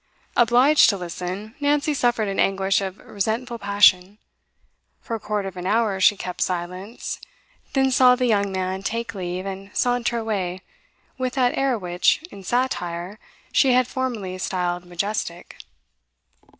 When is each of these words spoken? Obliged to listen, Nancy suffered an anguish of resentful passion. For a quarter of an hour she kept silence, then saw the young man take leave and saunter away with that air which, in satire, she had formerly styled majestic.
Obliged 0.35 0.89
to 0.89 0.97
listen, 0.97 1.53
Nancy 1.59 1.93
suffered 1.93 2.27
an 2.27 2.39
anguish 2.39 2.81
of 2.81 2.97
resentful 2.97 3.59
passion. 3.59 4.17
For 4.99 5.13
a 5.15 5.19
quarter 5.19 5.47
of 5.47 5.57
an 5.57 5.67
hour 5.67 5.99
she 5.99 6.17
kept 6.17 6.41
silence, 6.41 7.21
then 7.73 7.91
saw 7.91 8.15
the 8.15 8.25
young 8.25 8.51
man 8.51 8.81
take 8.81 9.13
leave 9.13 9.45
and 9.45 9.69
saunter 9.77 10.17
away 10.17 10.61
with 11.19 11.33
that 11.35 11.55
air 11.55 11.77
which, 11.77 12.23
in 12.31 12.43
satire, 12.43 13.19
she 13.51 13.73
had 13.73 13.87
formerly 13.87 14.39
styled 14.39 14.85
majestic. 14.85 15.57